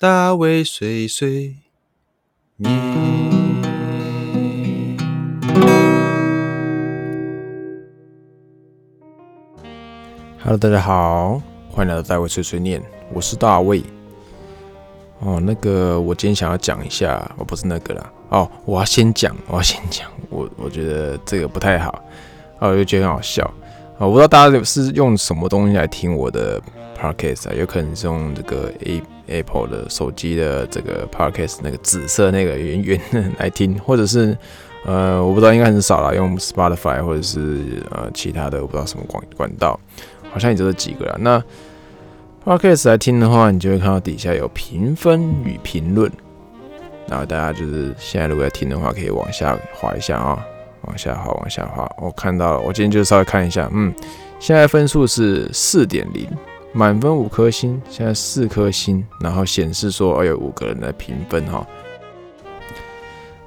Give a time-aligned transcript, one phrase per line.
[0.00, 1.56] 大卫碎碎
[2.54, 2.72] 念。
[10.38, 12.80] Hello，大家好，欢迎来到大卫碎碎念，
[13.12, 13.82] 我是大卫。
[15.18, 18.12] 哦，那个，我今天想要讲一下，我不是那个啦。
[18.28, 22.04] 哦，我要先讲，我要先讲，我我觉得这个不太好，
[22.60, 23.42] 哦，我就觉得很好笑。
[23.98, 26.62] 啊，我不知道大家是用什么东西来听我的
[26.96, 27.52] podcast 啊？
[27.52, 34.36] 有可能是用这个 A Apple 的手机的这个 podcast 那个紫色那个圆圆的来听，或者是
[34.84, 39.78] 呃，我不知道应该很少了，用 Spotify 或者是呃其他的我不知道什么管管道，
[40.32, 41.16] 好像也就这几个了。
[41.20, 41.42] 那
[42.44, 46.10] podcast 来听的话，你就会看到底下有评分与评论，
[47.06, 50.44] 然后大家就是现在如果要听的话，可以往下滑一下啊。
[50.82, 51.90] 往下滑，往下滑。
[51.98, 53.92] 我看到了，我今天就稍微看一下，嗯，
[54.38, 56.26] 现在分数是四点零，
[56.72, 61.66] 满分五颗星，现在四颗星，然后显示说，哦，有五个人的评分哈。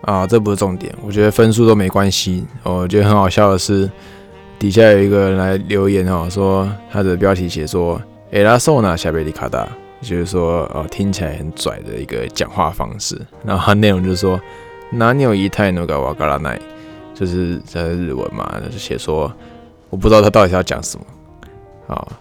[0.01, 2.45] 啊，这不是重点，我觉得分数都没关系。
[2.63, 3.89] 我觉得很好笑的是，
[4.57, 9.67] 底下有一个人来留言哈，说他的标题写说，埃拉索纳夏贝里卡达，
[10.01, 13.19] 就是说，哦，听起来很拽的一个讲话方式。
[13.45, 14.39] 然后他内容就是说，
[14.89, 16.59] 哪里有一泰诺嘎瓦嘎拉奈。
[17.13, 19.31] 就是在日文嘛，就写说，
[19.91, 21.05] 我不知道他到底是要讲什么
[21.85, 22.11] 好。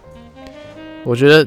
[1.03, 1.45] 我觉得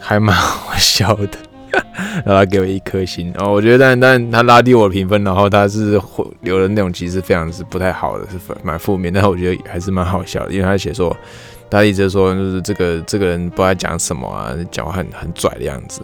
[0.00, 1.38] 还蛮好笑的，
[2.24, 3.52] 然后他给我一颗星哦。
[3.52, 6.00] 我觉得，但但他拉低我的评分，然后他是
[6.40, 9.12] 留的内容其实非常是不太好的，是蛮负面。
[9.12, 11.16] 但是我觉得还是蛮好笑的，因为他写说，
[11.70, 16.00] 他一直说就是这个这个人不知道讲什么啊，讲话很很拽的样子。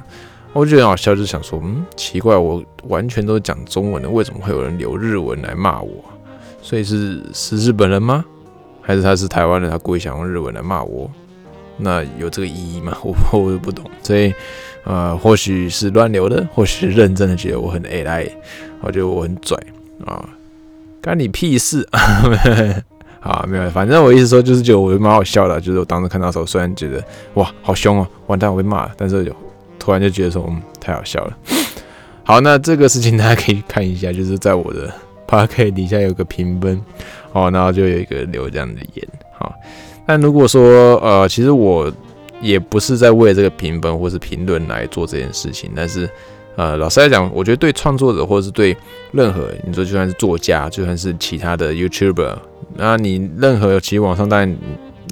[0.52, 6.04] 我觉得很好笑，就想说，嗯，奇怪，我完全都是讲中文的，为什么会有人留日文来骂我？
[6.62, 8.24] 所以是是日本人吗？
[8.80, 9.68] 还是他是台湾人？
[9.68, 11.10] 他故意想用日文来骂我？
[11.76, 12.96] 那有这个意义吗？
[13.02, 13.84] 我我都不懂。
[14.02, 14.32] 所以，
[14.84, 18.30] 呃，或许是乱流的，或许是认真的觉得我很 AI，
[18.80, 19.58] 我觉得我很拽
[20.04, 20.28] 啊，
[21.00, 21.86] 干你屁事
[23.20, 23.44] 啊！
[23.48, 27.02] 没有，反正我意思说就是觉得我蛮好笑的，就是我当时看到的时候，虽然觉得
[27.34, 29.34] 哇好凶哦，完蛋我被骂，但是就
[29.78, 31.36] 突然就觉得说嗯太好笑了。
[32.24, 34.92] 好，那这个事情大家可以看一下，就是在我的。
[35.26, 36.80] 八 K 底下有个评分，
[37.32, 39.52] 哦，然后就有一个留这样的言，好。
[40.06, 41.90] 但如果说，呃，其实我
[42.40, 46.08] 也不是在为这个评分或是评论来做这件事情，但是，
[46.56, 48.76] 呃，老实来讲，我觉得对创作者或者是对
[49.12, 52.36] 任何你说就算是作家，就算是其他的 YouTuber，
[52.76, 54.56] 那你任何其实网上当然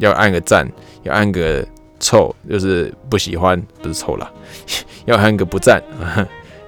[0.01, 0.71] 要按个赞，
[1.05, 1.67] 要按个
[1.99, 4.31] 臭，就是不喜欢，不是臭了，
[5.07, 5.83] 要按个不赞。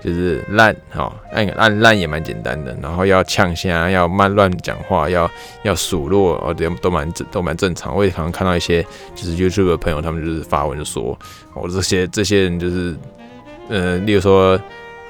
[0.05, 5.31] 就是烂，哈，按按烂也蛮简单的，然后要呛虾，要慢乱讲话，要
[5.63, 7.97] 要数落，哦，都都蛮正，都蛮正常。
[7.97, 8.83] 我也常常看到一些
[9.15, 11.19] 就是 YouTube 的朋友，他们就是发文说，
[11.55, 12.95] 我这些这些人就是，
[13.71, 14.61] 呃，例如说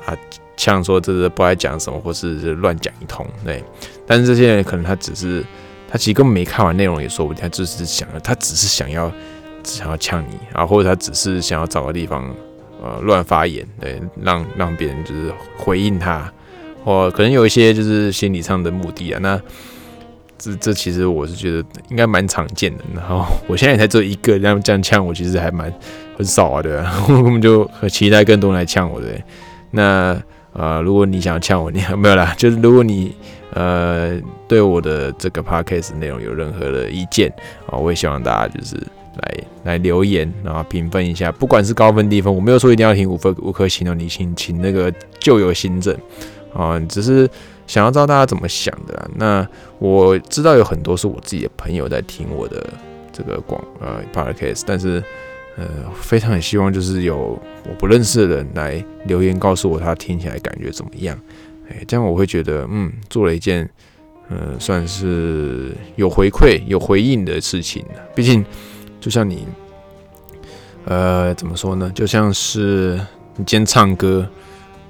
[0.06, 0.16] 啊，
[0.56, 3.64] 呛说这是不爱讲什么，或是乱讲一通，对。
[4.06, 5.44] 但是这些人可能他只是，
[5.90, 9.10] 他其实根本没看完内容也说不定，他只是想要，他只是想要
[9.64, 12.32] 想要呛你啊，或者他只是想要找个地方。
[12.84, 16.30] 呃，乱发言，对，让让别人就是回应他，
[16.84, 19.18] 或可能有一些就是心理上的目的啊。
[19.22, 19.40] 那
[20.36, 22.84] 这这其实我是觉得应该蛮常见的。
[22.94, 25.72] 然后我现在才做一个这样这样呛我，其实还蛮
[26.18, 26.92] 很少啊，对吧？
[27.08, 29.24] 我根本就很期待更多人来呛我，对。
[29.70, 30.20] 那
[30.52, 33.16] 呃，如果你想要呛我，你没有啦， 就是如果你
[33.54, 37.32] 呃对我的这个 podcast 内容有任何的意见
[37.66, 38.76] 啊，我也希望大家就是。
[39.22, 45.96] 来来留言，然后评分一下，不管是高分低分，我没有说一定要评五分五颗星哦，你请请那个旧有新政
[46.52, 47.28] 啊，只是
[47.66, 49.10] 想要知道大家怎么想的。
[49.16, 49.46] 那
[49.78, 52.66] 我知道有很多是我自己的朋友在听我的
[53.12, 55.02] 这个广呃 podcast，但是
[55.56, 55.64] 呃
[56.00, 57.38] 非常希望就是有
[57.68, 61.18] 我不认识的人来留言告诉我他听起来感觉怎么样，
[61.68, 63.68] 哎，这样我会觉得嗯做了一件
[64.28, 68.44] 呃算是有回馈有回应的事情，毕竟。
[69.04, 69.46] 就像你，
[70.86, 71.92] 呃，怎么说呢？
[71.94, 72.98] 就像是
[73.36, 74.26] 你今天唱歌，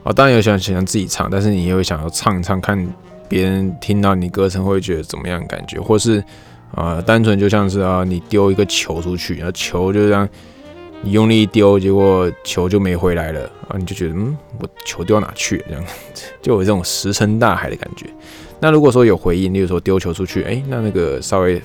[0.05, 2.88] 啊，当然有想想自己唱，但是你也会想要唱一唱，看
[3.28, 6.22] 别人听到你歌声会觉得怎么样感觉，或是
[6.76, 10.28] 啊，单纯就像是啊，你丢一个球出去，然后球就这样，
[11.02, 15.64] 你用力一丢，结果球就没回来了啊，你就觉得嗯，我球丢到哪去了？
[15.70, 15.84] 这样
[16.40, 18.06] 就有这种石沉大海的感觉。
[18.60, 21.60] 那如果说有回应，例如说丢球出去，哎，那那个稍微。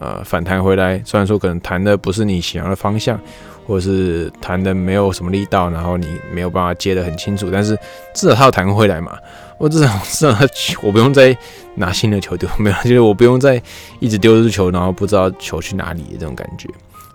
[0.00, 3.20] 呃，反弹回来，虽然说可能弹的不是你想要的方向，
[3.66, 7.78] 或者是弹的没有什么力道，然后你没有办法接的很清楚，但是
[8.14, 9.16] 至少它要弹回来嘛。
[9.58, 10.38] 我至少至少
[10.82, 11.36] 我不用再
[11.74, 13.62] 拿新的球丢，没有，就是我不用再
[13.98, 16.66] 一直丢这球，然后不知道球去哪里的这种感觉。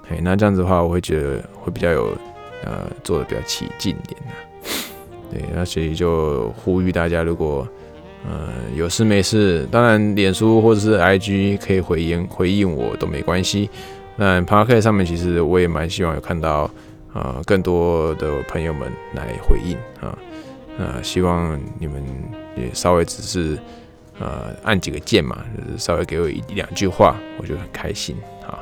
[0.08, 2.16] 哎，那这样子的话，我会觉得会比较有
[2.64, 4.70] 呃做的比较起劲一点的。
[5.32, 7.68] 对，那所以就呼吁大家，如果
[8.28, 13.70] 呃有事没事，当然脸书或者是 IG 可以回应回应我都没关系。
[14.18, 16.70] 那 p a r k e t 上面其实我也蛮希望有看到
[17.14, 20.18] 呃更多的朋友们来回应啊，
[20.78, 22.04] 呃希望你们
[22.56, 23.58] 也稍微只是
[24.20, 28.16] 呃按几个键嘛，就是稍微给我一两句话，我就很开心
[28.48, 28.58] 啊。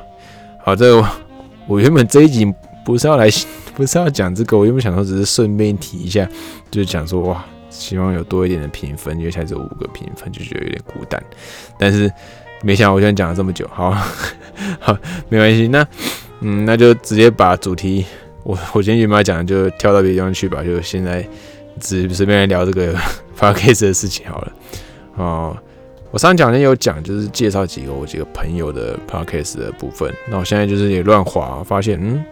[0.62, 1.08] 好，这个
[1.68, 2.46] 我原本这一集
[2.84, 3.28] 不是要来。
[3.76, 6.24] 不是要讲这个，我原本想说只是顺便提一下，
[6.70, 7.44] 就是讲说哇，
[7.76, 11.22] 希望有多一点的评分，因为才只有五个评分，就觉得有点孤单。
[11.78, 12.10] 但是
[12.62, 13.90] 没想到我现在讲了这么久，好
[14.78, 14.96] 好
[15.28, 15.86] 没关系，那
[16.40, 18.06] 嗯，那就直接把主题，
[18.44, 21.26] 我我今天原本要讲的就跳到别地方去吧，就现在
[21.80, 22.94] 只随便来聊这个
[23.34, 24.52] 发 case 的事情好了。
[25.16, 25.56] 哦，
[26.10, 32.24] 我上讲呢有讲，就是介绍几个我几个朋友的 podcast 的部分，那我现在就是也乱划，发现嗯。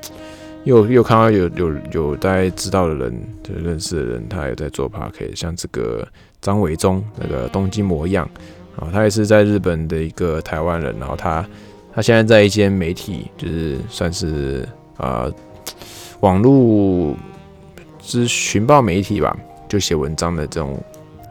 [0.64, 6.06] 又又看到有有有大家知道的人，就认识的人，他也在做 p a r k 像这个
[6.40, 8.28] 张伟忠，那个东京模样。
[8.76, 11.46] 啊，他也是在日本的一个台湾人，然后他
[11.92, 14.66] 他现在在一间媒体，就是算是
[14.96, 15.30] 啊
[16.20, 17.14] 网络
[18.00, 19.36] 之寻报媒体吧，
[19.68, 20.82] 就写文章的这种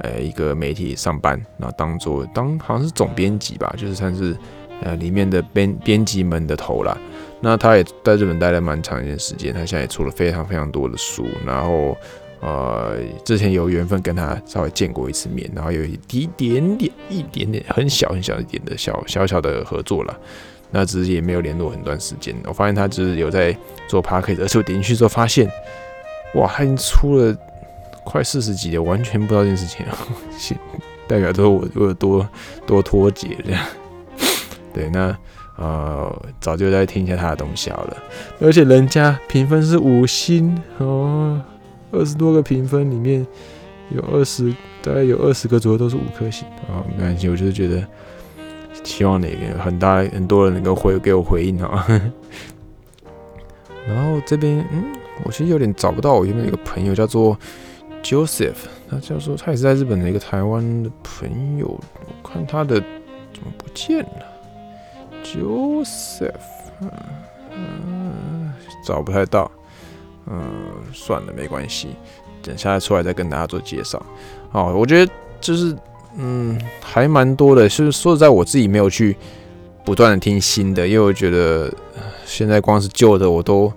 [0.01, 4.37] 呃一个媒体上班，然后当做当好像是总编辑吧，就是算是
[4.81, 6.97] 呃里面的编编辑们的头啦。
[7.43, 11.97] 那他也在日本待了蛮长一段时间，他现在也出了非常非常多的书，然后
[12.39, 12.95] 呃，
[13.25, 15.97] 之前有缘分跟他稍微见过一次面，然后有一
[16.37, 20.19] 点点、一点点、很小很小一点的小小小的合作了，
[20.69, 22.35] 那只是也没有联络很段时间。
[22.45, 23.55] 我发现他就是有在
[23.87, 25.49] 做 p a r k 而且我点进去之后发现，
[26.35, 27.35] 哇，他已经出了
[28.03, 29.85] 快四十集了，完全不知道这件事情，
[31.07, 32.27] 代表说我我有多
[32.67, 33.63] 多脱节这样，
[34.73, 35.17] 对，那。
[35.57, 36.09] 呃，
[36.39, 37.97] 早就在听一下他的东西好了，
[38.39, 41.39] 而且人家评分是五星哦，
[41.91, 43.27] 二十多个评分里面
[43.91, 44.51] 有二十，
[44.81, 47.85] 大概有二十个左右都是五颗星啊，没关系，我就是觉得
[48.83, 51.85] 希望哪个很大很多人能够回给我回应啊。
[53.87, 54.83] 然后这边，嗯，
[55.25, 57.37] 我其实有点找不到我原本有个朋友叫做
[58.01, 62.79] Joseph，他叫做他也是在日本的一个台湾的朋友，我看他的
[63.31, 64.30] 怎么不见了。
[65.31, 66.33] Joseph，
[67.51, 68.51] 嗯，
[68.85, 69.49] 找不太到，
[70.27, 70.43] 嗯，
[70.93, 71.95] 算了，没关系，
[72.41, 74.01] 等下出来再跟大家做介绍。
[74.51, 75.73] 哦，我觉得就是，
[76.17, 77.69] 嗯，还蛮多的。
[77.69, 79.15] 就是说实在，我自己没有去
[79.85, 81.73] 不断的听新的，因为我觉得
[82.25, 83.71] 现在光是旧的我都，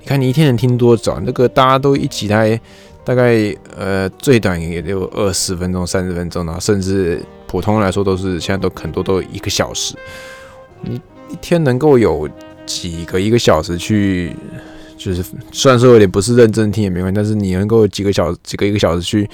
[0.00, 1.20] 你看你一天能听多少？
[1.20, 2.60] 那个大家都一起来，
[3.04, 9.94] 大概呃最短也就二十分钟、三十分钟，然后甚至普通来说都是现在都很多都一个小时。
[10.82, 12.28] 你一天能够有
[12.64, 14.32] 几个一个小时去，
[14.96, 19.28] 就是虽然说有点不是认真听也没关系，但是你能够几个小几个一个小时去，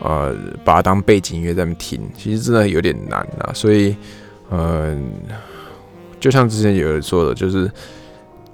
[0.00, 0.34] 呃，
[0.64, 3.52] 把它当背景音乐在那听，其实真的有点难啊。
[3.54, 3.96] 所以，
[4.50, 5.12] 嗯，
[6.20, 7.70] 就像之前有人说的，就是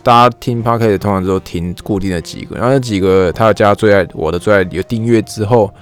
[0.02, 5.72] 大家听 p o d c a s 通常都听固定的几个，然后那几个他加最爱我的最爱有订阅之后，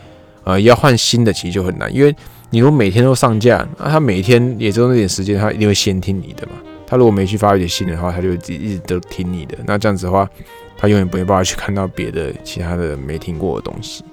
[0.45, 2.15] 呃，要换新的其实就很难，因为。
[2.51, 6.53] 你如果每天都上架，那他每天也只有那点时间，他一定会先听你的嘛。
[6.87, 9.59] 他如果没去发一点新的话，他就一直都听你的。
[9.67, 10.29] 那这样子的话，
[10.79, 14.05] 他永远不会办法去看到别的其他的没听过的东西。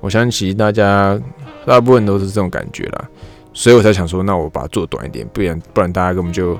[0.00, 1.20] 我相信其实大家
[1.66, 3.08] 大部分都是这种感觉啦，
[3.52, 6.56] 所以我才想说，那我把它做短一点，不然不然大家根本就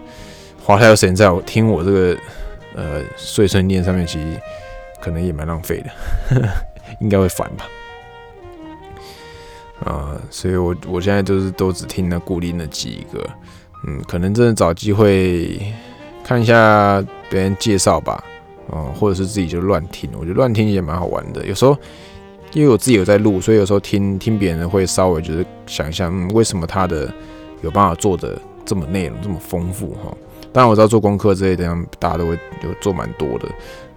[0.62, 2.16] 花太多时间在我听我这个
[2.74, 4.26] 呃碎碎念上面，其实
[5.00, 6.48] 可能也蛮浪费的，
[7.00, 7.64] 应该会烦吧。
[9.84, 13.26] 啊，所以我我现在就是都只听那固定的几个，
[13.86, 15.58] 嗯，可能真的找机会
[16.22, 18.22] 看一下别人介绍吧，
[18.66, 21.46] 哦，或者是自己就乱听，我觉得乱听也蛮好玩的。
[21.46, 21.74] 有时候
[22.52, 27.10] 因为我自己有在录，所以有时候听听别人会稍微就是想一下，嗯，为什么他的
[27.62, 30.14] 有办法做的这么内容这么丰富哈？
[30.52, 32.32] 当然我知道做功课之类的，大家都会
[32.62, 33.48] 有做蛮多的。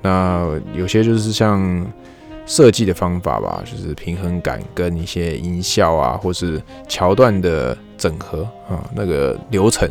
[0.02, 1.86] 那有些就是像。
[2.46, 9.90] 设计的方法吧，就是平衡感跟一些音效啊，或是桥段的整合啊，那个流程，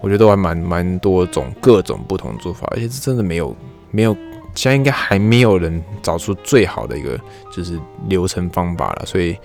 [0.00, 3.56] 我觉得都还蛮蛮多种各种不同做法，而且是真的没有
[3.90, 4.14] 没有，
[4.54, 7.18] 现在应该还没有人找出最好的一个
[7.50, 9.36] 就是流程方法了，所以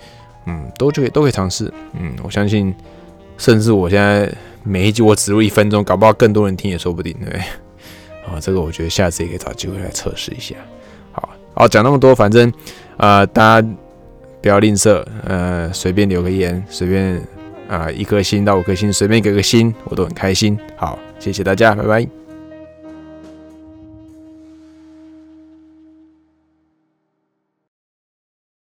[0.44, 2.74] 嗯，都就可以都可以尝试，嗯，我相信，
[3.38, 4.30] 甚至我现在
[4.62, 7.38] 每一集我只录一分钟，搞不好更多人听也说不定，对，
[8.26, 10.54] 啊，这个我觉得下次也可以找机会来测试一下。
[11.58, 12.52] 好，讲那么多，反正，
[12.98, 13.68] 呃，大家
[14.40, 17.20] 不要吝啬，呃，随便留个言，随便
[17.68, 20.56] 啊，一颗星到五颗星，随便给个星，我都很开心。
[20.76, 22.27] 好，谢谢大家，拜拜。